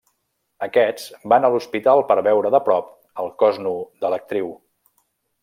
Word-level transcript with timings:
Aquests 0.67 1.03
van 1.33 1.45
a 1.45 1.51
l'hospital 1.55 2.01
per 2.13 2.17
veure 2.29 2.53
de 2.57 2.63
prop 2.71 2.89
el 3.25 3.31
cos 3.45 3.61
nu 3.67 3.75
de 4.07 4.13
l'actriu. 4.15 4.51